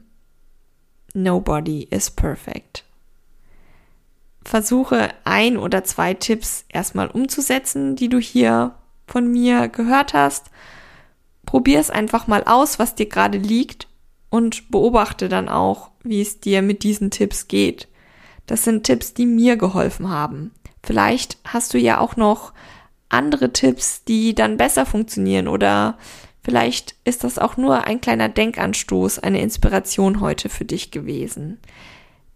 Nobody 1.14 1.88
is 1.90 2.10
perfect. 2.10 2.84
Versuche 4.44 5.08
ein 5.24 5.56
oder 5.56 5.82
zwei 5.82 6.12
Tipps 6.12 6.66
erstmal 6.68 7.08
umzusetzen, 7.08 7.96
die 7.96 8.10
du 8.10 8.18
hier 8.18 8.74
von 9.06 9.30
mir 9.30 9.68
gehört 9.68 10.12
hast. 10.12 10.50
Probier 11.46 11.80
es 11.80 11.90
einfach 11.90 12.26
mal 12.26 12.44
aus, 12.44 12.78
was 12.78 12.94
dir 12.94 13.06
gerade 13.06 13.38
liegt 13.38 13.88
und 14.28 14.70
beobachte 14.70 15.28
dann 15.28 15.48
auch, 15.48 15.90
wie 16.02 16.20
es 16.20 16.40
dir 16.40 16.60
mit 16.60 16.82
diesen 16.82 17.10
Tipps 17.10 17.48
geht. 17.48 17.88
Das 18.46 18.64
sind 18.64 18.84
Tipps, 18.84 19.14
die 19.14 19.26
mir 19.26 19.56
geholfen 19.56 20.10
haben. 20.10 20.52
Vielleicht 20.82 21.38
hast 21.44 21.72
du 21.74 21.78
ja 21.78 21.98
auch 21.98 22.16
noch 22.16 22.52
andere 23.08 23.52
Tipps, 23.52 24.04
die 24.04 24.34
dann 24.34 24.56
besser 24.56 24.86
funktionieren 24.86 25.48
oder 25.48 25.96
vielleicht 26.42 26.96
ist 27.04 27.24
das 27.24 27.38
auch 27.38 27.56
nur 27.56 27.84
ein 27.84 28.00
kleiner 28.00 28.28
Denkanstoß, 28.28 29.20
eine 29.20 29.40
Inspiration 29.40 30.20
heute 30.20 30.48
für 30.48 30.64
dich 30.64 30.90
gewesen. 30.90 31.58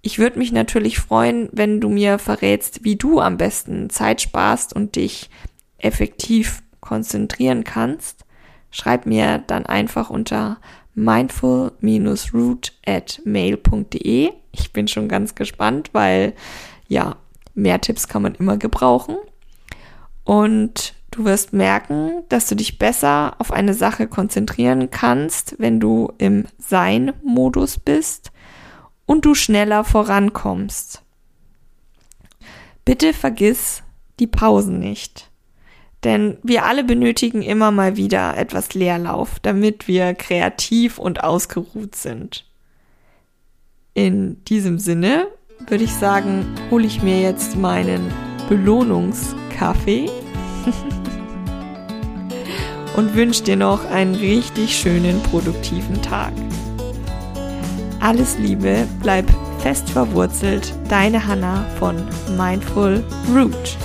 Ich 0.02 0.18
würde 0.18 0.38
mich 0.38 0.50
natürlich 0.50 0.98
freuen, 0.98 1.48
wenn 1.52 1.80
du 1.80 1.88
mir 1.88 2.18
verrätst, 2.18 2.84
wie 2.84 2.96
du 2.96 3.20
am 3.20 3.36
besten 3.36 3.90
Zeit 3.90 4.20
sparst 4.20 4.74
und 4.74 4.96
dich 4.96 5.28
effektiv 5.78 6.62
konzentrieren 6.80 7.64
kannst. 7.64 8.24
Schreib 8.70 9.06
mir 9.06 9.38
dann 9.46 9.66
einfach 9.66 10.10
unter 10.10 10.58
mindful-root 10.94 12.72
at 12.86 13.20
mail.de. 13.24 14.32
Ich 14.52 14.72
bin 14.72 14.88
schon 14.88 15.08
ganz 15.08 15.34
gespannt, 15.34 15.90
weil 15.92 16.34
ja, 16.88 17.16
Mehr 17.54 17.80
Tipps 17.80 18.08
kann 18.08 18.22
man 18.22 18.34
immer 18.34 18.56
gebrauchen. 18.56 19.16
Und 20.24 20.94
du 21.10 21.24
wirst 21.24 21.52
merken, 21.52 22.22
dass 22.28 22.48
du 22.48 22.54
dich 22.54 22.78
besser 22.78 23.34
auf 23.38 23.52
eine 23.52 23.74
Sache 23.74 24.06
konzentrieren 24.06 24.90
kannst, 24.90 25.56
wenn 25.58 25.80
du 25.80 26.12
im 26.18 26.46
Sein-Modus 26.58 27.78
bist 27.78 28.30
und 29.06 29.24
du 29.24 29.34
schneller 29.34 29.84
vorankommst. 29.84 31.02
Bitte 32.84 33.12
vergiss 33.12 33.82
die 34.20 34.26
Pausen 34.26 34.78
nicht. 34.78 35.29
Denn 36.04 36.38
wir 36.42 36.64
alle 36.64 36.84
benötigen 36.84 37.42
immer 37.42 37.70
mal 37.70 37.96
wieder 37.96 38.36
etwas 38.36 38.74
Leerlauf, 38.74 39.38
damit 39.40 39.86
wir 39.86 40.14
kreativ 40.14 40.98
und 40.98 41.22
ausgeruht 41.22 41.94
sind. 41.94 42.46
In 43.92 44.42
diesem 44.44 44.78
Sinne 44.78 45.26
würde 45.68 45.84
ich 45.84 45.92
sagen, 45.92 46.46
hole 46.70 46.86
ich 46.86 47.02
mir 47.02 47.20
jetzt 47.20 47.56
meinen 47.56 48.10
Belohnungskaffee 48.48 50.08
und 52.96 53.14
wünsche 53.14 53.44
dir 53.44 53.56
noch 53.56 53.84
einen 53.84 54.14
richtig 54.14 54.76
schönen, 54.76 55.22
produktiven 55.24 56.00
Tag. 56.00 56.32
Alles 58.00 58.38
Liebe, 58.38 58.86
bleib 59.02 59.26
fest 59.58 59.90
verwurzelt, 59.90 60.72
deine 60.88 61.26
Hanna 61.26 61.66
von 61.78 61.96
Mindful 62.38 63.04
Root. 63.34 63.76